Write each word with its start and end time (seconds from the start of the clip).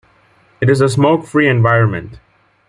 It 0.61 0.67
is 0.67 0.81
a 0.81 0.89
smoke-free 0.89 1.47
environment. 1.47 2.17